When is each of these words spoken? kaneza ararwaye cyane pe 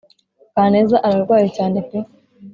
kaneza 0.53 0.97
ararwaye 1.07 1.47
cyane 1.57 1.77
pe 1.87 1.97